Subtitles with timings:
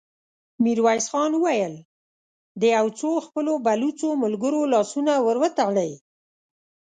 [0.63, 1.73] ميرويس خان وويل:
[2.61, 5.91] د يو څو خپلو بلوڅو ملګرو لاسونه ور وتړئ!